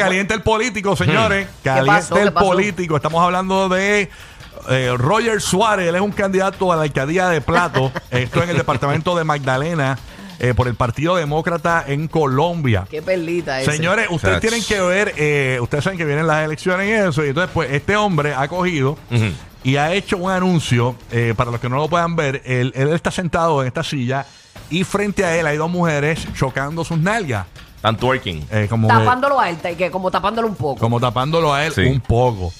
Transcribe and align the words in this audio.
caliente 0.00 0.34
el 0.34 0.42
político, 0.42 0.96
señores. 0.96 1.48
Caliente 1.62 2.22
el 2.22 2.32
político. 2.32 2.96
Estamos 2.96 3.22
hablando 3.22 3.68
de 3.68 4.08
eh, 4.68 4.94
Roger 4.96 5.40
Suárez. 5.40 5.88
Él 5.88 5.94
es 5.94 6.00
un 6.00 6.12
candidato 6.12 6.72
a 6.72 6.76
la 6.76 6.82
alcaldía 6.82 7.28
de 7.28 7.40
Plato. 7.40 7.92
Esto 8.10 8.42
en 8.42 8.50
el 8.50 8.56
departamento 8.56 9.16
de 9.16 9.24
Magdalena. 9.24 9.98
eh, 10.42 10.54
por 10.54 10.68
el 10.68 10.74
Partido 10.74 11.16
Demócrata 11.16 11.84
en 11.86 12.08
Colombia. 12.08 12.86
Qué 12.90 13.02
perlita 13.02 13.60
ese. 13.60 13.72
Señores, 13.72 14.06
ustedes 14.10 14.36
Sach. 14.36 14.40
tienen 14.40 14.64
que 14.64 14.80
ver, 14.80 15.12
eh, 15.18 15.58
ustedes 15.60 15.84
saben 15.84 15.98
que 15.98 16.06
vienen 16.06 16.26
las 16.26 16.42
elecciones 16.44 16.88
y 16.88 16.92
eso, 16.92 17.22
y 17.24 17.28
entonces 17.28 17.50
pues 17.52 17.70
este 17.72 17.94
hombre 17.94 18.32
ha 18.34 18.48
cogido 18.48 18.96
y 19.62 19.76
ha 19.76 19.92
hecho 19.92 20.16
un 20.16 20.30
anuncio, 20.30 20.96
eh, 21.12 21.34
para 21.36 21.50
los 21.50 21.60
que 21.60 21.68
no 21.68 21.76
lo 21.76 21.88
puedan 21.88 22.16
ver, 22.16 22.40
él, 22.46 22.72
él 22.74 22.88
está 22.94 23.10
sentado 23.10 23.60
en 23.60 23.68
esta 23.68 23.82
silla 23.84 24.24
y 24.70 24.82
frente 24.84 25.26
a 25.26 25.36
él 25.36 25.46
hay 25.46 25.58
dos 25.58 25.70
mujeres 25.70 26.26
chocando 26.34 26.84
sus 26.86 26.96
nalgas, 26.96 27.46
Están 27.80 27.96
twerking. 27.96 28.46
eh, 28.50 28.66
como, 28.68 28.88
que- 28.88 28.94
Tapándolo 28.94 29.40
a 29.40 29.48
él, 29.48 29.56
que 29.78 29.90
como 29.90 30.10
tapándolo 30.10 30.48
un 30.48 30.54
poco. 30.54 30.78
como 30.78 31.00
tapándolo 31.00 31.54
a 31.54 31.64
él 31.64 31.72
Sí. 31.72 31.80
un 31.80 32.00
poco. 32.00 32.52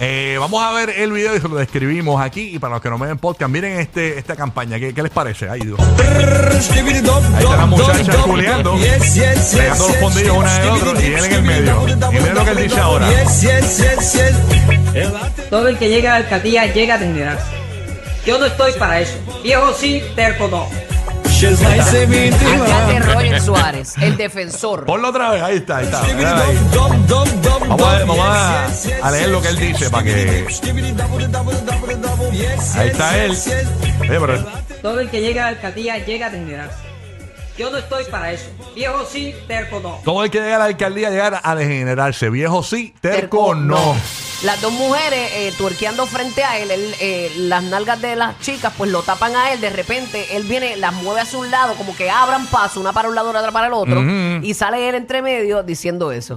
Eh, 0.00 0.36
vamos 0.40 0.60
a 0.60 0.72
ver 0.72 0.90
el 0.90 1.12
video 1.12 1.36
y 1.36 1.40
se 1.40 1.46
lo 1.48 1.54
describimos 1.56 2.20
aquí. 2.20 2.50
Y 2.54 2.58
para 2.58 2.74
los 2.74 2.82
que 2.82 2.88
no 2.90 2.98
me 2.98 3.06
ven 3.06 3.18
podcast, 3.18 3.50
miren 3.50 3.78
este, 3.78 4.18
esta 4.18 4.34
campaña. 4.34 4.78
¿Qué, 4.80 4.92
qué 4.92 5.02
les 5.02 5.12
parece? 5.12 5.48
Ay, 5.48 5.60
Dios. 5.60 5.78
Ahí 5.78 7.44
está 7.44 7.56
la 7.56 7.66
muchacha 7.66 8.12
culeando, 8.24 8.74
pegando 8.76 9.86
los 9.88 9.96
fondillos 9.98 10.36
una 10.36 10.58
del 10.58 10.68
otro 10.70 11.00
y 11.00 11.04
él 11.04 11.24
en 11.26 11.32
el 11.32 11.42
medio. 11.42 11.82
Y 11.88 12.14
miren 12.16 12.34
lo 12.34 12.44
que 12.44 12.50
él 12.50 12.56
dice 12.56 12.80
ahora. 12.80 13.08
Todo 15.50 15.68
el 15.68 15.78
que 15.78 15.88
llega 15.88 16.10
a 16.14 16.18
la 16.18 16.24
alcaldía 16.24 16.66
llega 16.72 16.94
a 16.94 16.98
degenerarse. 16.98 17.44
Yo 18.26 18.38
no 18.38 18.46
estoy 18.46 18.72
para 18.72 19.00
eso. 19.00 19.14
Viejo 19.42 19.72
sí, 19.74 20.02
terco 20.16 20.48
no. 20.48 20.66
Alcalde 21.46 23.00
Roger 23.00 23.40
Suárez, 23.40 23.94
el 24.00 24.16
defensor. 24.16 24.86
Ponlo 24.86 25.08
otra 25.08 25.30
vez, 25.30 25.42
ahí 25.42 25.56
está, 25.56 25.78
ahí 25.78 25.84
está. 25.84 26.02
ahí. 26.02 26.14
Vamos, 27.68 27.82
a, 27.82 27.98
vamos 28.04 28.18
a, 28.18 28.66
a 29.02 29.10
leer 29.10 29.28
lo 29.28 29.42
que 29.42 29.48
él 29.48 29.58
dice 29.58 29.90
para 29.90 30.04
que. 30.04 30.46
Ahí 32.76 32.88
está 32.88 33.24
él. 33.24 33.32
Oye, 34.00 34.20
pero 34.20 34.44
Todo 34.82 35.00
el 35.00 35.10
que 35.10 35.20
llega 35.20 35.42
a 35.42 35.50
la 35.50 35.56
alcaldía 35.56 35.98
llega 35.98 36.26
a 36.26 36.30
degenerarse. 36.30 36.83
Yo 37.56 37.70
no 37.70 37.78
estoy 37.78 38.04
para 38.06 38.32
eso. 38.32 38.46
Viejo 38.74 39.06
sí, 39.08 39.34
terco 39.46 39.78
no. 39.80 40.00
todo 40.04 40.24
el 40.24 40.30
que 40.30 40.40
llega 40.40 40.56
a 40.56 40.58
la 40.58 40.64
alcaldía 40.64 41.10
llega 41.10 41.40
a 41.42 41.54
degenerarse. 41.54 42.28
Viejo 42.28 42.62
sí, 42.64 42.94
terco 43.00 43.54
no. 43.54 43.96
Las 44.42 44.60
dos 44.60 44.72
mujeres 44.72 45.30
eh, 45.34 45.54
tuerqueando 45.56 46.04
frente 46.06 46.42
a 46.44 46.58
él, 46.58 46.70
él, 46.70 46.94
eh, 47.00 47.32
las 47.36 47.62
nalgas 47.62 48.02
de 48.02 48.16
las 48.16 48.38
chicas 48.40 48.72
pues 48.76 48.90
lo 48.90 49.02
tapan 49.02 49.34
a 49.36 49.52
él, 49.52 49.60
de 49.60 49.70
repente 49.70 50.36
él 50.36 50.42
viene, 50.42 50.76
las 50.76 50.92
mueve 50.92 51.22
hacia 51.22 51.38
un 51.38 51.50
lado, 51.50 51.74
como 51.76 51.96
que 51.96 52.10
abran 52.10 52.46
paso, 52.48 52.80
una 52.80 52.92
para 52.92 53.08
un 53.08 53.14
lado, 53.14 53.30
otra 53.30 53.52
para 53.52 53.68
el 53.68 53.72
otro, 53.72 54.00
Ujú. 54.00 54.44
y 54.44 54.52
sale 54.52 54.86
él 54.88 54.96
entre 54.96 55.22
medio 55.22 55.62
diciendo 55.62 56.12
eso. 56.12 56.36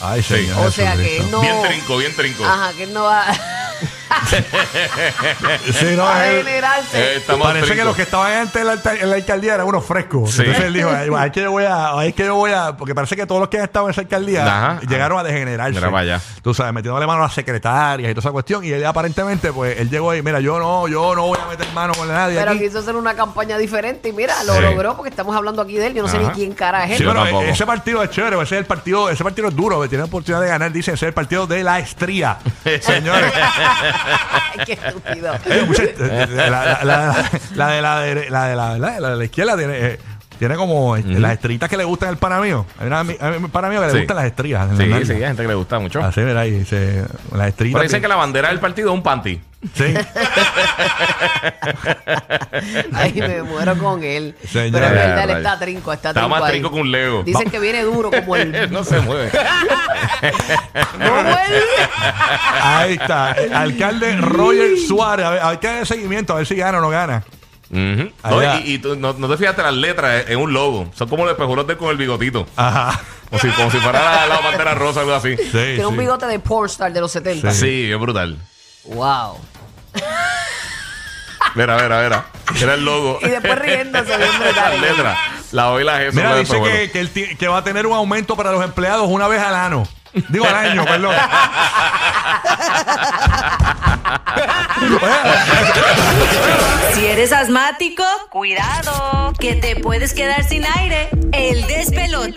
Ay, 0.00 0.22
señor. 0.22 0.66
O 0.66 0.70
sea 0.70 0.96
que 0.96 1.02
Jesucristo. 1.02 1.24
él 1.24 1.30
no... 1.30 1.40
Bien 1.42 1.62
trinco, 1.62 1.96
bien 1.98 2.16
trinco. 2.16 2.44
Ajá, 2.44 2.72
que 2.72 2.84
él 2.84 2.92
no 2.94 3.02
va 3.04 3.26
Sí, 5.72 5.96
no, 5.96 6.06
a 6.08 6.26
él- 6.28 6.44
degenerarse. 6.44 6.98
Eh, 7.00 7.16
estamos 7.16 7.46
Parece 7.46 7.74
que 7.74 7.84
los 7.84 7.96
que 7.96 8.02
estaban 8.02 8.32
antes 8.32 8.56
en 8.60 8.66
la, 8.66 8.72
alta- 8.72 8.94
en 8.94 9.10
la 9.10 9.16
alcaldía 9.16 9.54
eran 9.54 9.66
unos 9.66 9.84
frescos. 9.84 10.32
Sí. 10.32 10.40
Entonces 10.42 10.64
él 10.64 10.72
dijo, 10.74 10.90
ay, 10.90 11.08
ay, 11.16 11.30
que 11.30 11.42
yo 11.42 11.50
voy 11.50 11.64
a, 11.64 11.98
ay, 11.98 12.12
que 12.12 12.24
yo 12.24 12.34
voy 12.34 12.52
a, 12.52 12.76
porque 12.76 12.94
parece 12.94 13.16
que 13.16 13.26
todos 13.26 13.40
los 13.40 13.48
que 13.48 13.58
han 13.58 13.64
estado 13.64 13.86
en 13.86 13.90
esa 13.92 14.00
alcaldía 14.02 14.44
Ajá. 14.46 14.80
llegaron 14.88 15.18
a 15.18 15.22
degenerarse. 15.22 15.74
Mira 15.74 15.90
para 15.90 16.02
allá. 16.02 16.20
Tú 16.42 16.54
sabes, 16.54 16.72
metiéndole 16.72 17.06
mano 17.06 17.20
a 17.20 17.24
las 17.26 17.34
secretarias 17.34 18.10
y 18.10 18.14
toda 18.14 18.20
esa 18.22 18.30
cuestión. 18.32 18.64
Y 18.64 18.70
él 18.72 18.84
aparentemente, 18.84 19.52
pues, 19.52 19.78
él 19.78 19.90
llegó 19.90 20.10
ahí, 20.10 20.22
mira, 20.22 20.40
yo 20.40 20.58
no, 20.58 20.88
yo 20.88 21.14
no 21.14 21.26
voy 21.26 21.38
a 21.44 21.48
meter 21.48 21.66
mano 21.72 21.94
con 21.94 22.08
nadie 22.08 22.38
Pero 22.38 22.52
aquí. 22.52 22.60
quiso 22.60 22.78
hacer 22.80 22.96
una 22.96 23.14
campaña 23.14 23.58
diferente 23.58 24.08
y 24.08 24.12
mira, 24.12 24.42
lo 24.44 24.54
Sí. 24.54 24.60
logró 24.62 24.96
porque 24.96 25.10
estamos 25.10 25.34
hablando 25.36 25.62
aquí 25.62 25.74
de 25.76 25.86
él. 25.88 25.94
Yo 25.94 26.02
no 26.02 26.08
sé 26.08 26.16
Ajá. 26.18 26.28
ni 26.28 26.32
quién 26.34 26.52
cara 26.52 26.84
es 26.84 26.92
él. 26.92 26.96
Sí, 26.98 27.02
Yo 27.04 27.10
pero 27.10 27.22
tampoco. 27.24 27.44
ese 27.44 27.66
partido 27.66 28.02
es 28.02 28.10
chévere, 28.10 28.36
ese 28.36 28.54
es 28.56 28.60
el 28.60 28.66
partido, 28.66 29.10
ese 29.10 29.22
partido 29.24 29.48
es 29.48 29.56
duro, 29.56 29.80
tiene 29.88 30.02
la 30.02 30.06
oportunidad 30.06 30.40
de 30.42 30.48
ganar, 30.48 30.72
dice, 30.72 30.92
ese 30.92 31.04
es 31.06 31.08
el 31.08 31.14
partido 31.14 31.46
de 31.46 31.62
la 31.64 31.78
estría. 31.78 32.38
Señores. 32.80 33.32
Qué 34.66 34.72
estúpido. 34.72 35.32
La, 36.36 36.78
de 37.72 37.82
la 37.82 38.00
de 38.00 38.30
la 38.30 38.46
de 38.48 38.56
la, 38.56 38.78
la- 38.78 39.00
la 39.00 39.10
de 39.10 39.16
la 39.16 39.24
izquierda 39.24 39.56
tiene, 39.56 39.74
eh, 39.78 39.98
tiene 40.38 40.56
como 40.56 40.96
eh, 40.96 41.02
las 41.06 41.32
estrellitas 41.32 41.68
que 41.68 41.76
le 41.76 41.84
gustan 41.84 42.08
al 42.10 42.16
pana 42.18 42.40
mío. 42.40 42.66
Hay 42.78 42.86
una, 42.86 43.02
un 43.02 43.50
pana 43.50 43.68
mío 43.68 43.80
que 43.80 43.86
le 43.86 43.92
Sí. 43.92 43.98
gustan 43.98 44.16
las 44.16 44.26
la 44.26 44.76
Sí, 44.76 45.06
sí, 45.06 45.12
hay 45.12 45.20
gente 45.20 45.42
que 45.42 45.48
le 45.48 45.54
gusta 45.54 45.78
mucho. 45.78 46.02
Así, 46.02 46.20
mira 46.20 46.40
ahí, 46.40 46.50
dice, 46.50 47.04
las 47.34 47.48
estrellitas. 47.48 47.78
Pero 47.80 47.82
dicen 47.82 48.02
que 48.02 48.08
la 48.08 48.16
bandera 48.16 48.48
del 48.48 48.60
partido 48.60 48.88
es 48.90 48.94
un 48.94 49.02
panty. 49.02 49.40
Sí. 49.74 49.84
Ay, 52.92 53.12
me 53.14 53.42
muero 53.42 53.76
con 53.78 54.02
él. 54.02 54.34
Señor. 54.50 54.72
Pero 54.72 54.86
en 54.86 54.92
verdad 54.94 55.24
él 55.24 55.30
está 55.30 55.58
trinco, 55.58 55.92
está 55.92 56.08
Está 56.10 56.20
trinco. 56.20 56.28
más 56.28 56.42
ahí. 56.42 56.50
trinco 56.52 56.70
que 56.72 56.80
un 56.80 56.90
Lego. 56.90 57.22
Dicen 57.22 57.50
que 57.50 57.58
viene 57.60 57.82
duro 57.82 58.10
como 58.10 58.36
el. 58.36 58.52
no 58.72 58.84
se 58.84 59.00
mueve. 59.00 59.30
¿Cómo 60.92 61.20
él? 61.20 61.62
Ahí 62.62 62.92
está. 62.94 63.36
Alcalde 63.54 64.16
Roger 64.16 64.78
Suárez. 64.78 65.26
A 65.26 65.30
ver, 65.30 65.40
hay 65.42 65.56
que 65.58 65.66
darle 65.68 65.86
seguimiento, 65.86 66.32
a 66.32 66.36
ver 66.36 66.46
si 66.46 66.54
gana 66.56 66.78
o 66.78 66.80
no 66.80 66.90
gana. 66.90 67.22
No, 67.70 68.10
y 68.64 68.74
y 68.74 68.78
tú 68.78 68.96
no, 68.96 69.14
no 69.14 69.28
te 69.28 69.36
fijaste 69.38 69.62
las 69.62 69.72
letras 69.74 70.24
en 70.28 70.38
un 70.38 70.52
logo. 70.52 70.90
Son 70.94 71.08
como 71.08 71.24
los 71.24 71.32
espejuelos 71.32 71.64
con 71.76 71.90
el 71.90 71.96
bigotito. 71.96 72.46
Ajá. 72.56 73.00
Como 73.30 73.40
si, 73.40 73.48
como 73.48 73.70
si 73.70 73.78
fuera 73.78 74.02
la, 74.02 74.26
la 74.26 74.40
pantera 74.42 74.74
rosa 74.74 75.00
o 75.00 75.02
algo 75.04 75.14
así. 75.14 75.34
Sí, 75.38 75.48
Tiene 75.52 75.86
un 75.86 75.94
sí. 75.94 76.00
bigote 76.00 76.26
de 76.26 76.38
pornstar 76.38 76.92
de 76.92 77.00
los 77.00 77.10
70. 77.12 77.50
Sí, 77.52 77.90
es 77.90 77.98
brutal. 77.98 78.36
Wow. 78.84 79.38
Mira, 81.54 81.76
mira, 81.76 82.02
mira. 82.02 82.24
Era 82.60 82.74
el 82.74 82.84
logo. 82.84 83.18
Y 83.20 83.28
después 83.28 83.58
riéndose, 83.58 84.16
bien 84.16 84.30
brutal. 84.38 84.80
Las 84.80 84.80
letras. 84.96 85.18
La 85.50 85.70
O 85.70 85.80
y 85.80 85.84
la 85.84 86.00
G 86.00 86.06
son 86.06 86.16
Mira, 86.16 86.36
dice 86.36 86.90
que, 86.90 87.36
que 87.36 87.48
va 87.48 87.58
a 87.58 87.64
tener 87.64 87.86
un 87.86 87.92
aumento 87.92 88.36
para 88.36 88.52
los 88.52 88.64
empleados 88.64 89.06
una 89.08 89.28
vez 89.28 89.42
al 89.42 89.54
año. 89.54 89.82
Digo 90.28 90.46
al 90.46 90.54
año, 90.54 90.84
perdón. 90.84 91.14
Si 96.94 97.06
eres 97.06 97.32
asmático, 97.32 98.04
cuidado, 98.30 99.32
que 99.38 99.54
te 99.56 99.76
puedes 99.76 100.12
quedar 100.12 100.44
sin 100.44 100.64
aire. 100.66 101.08
El 101.32 101.66
despelote. 101.66 102.34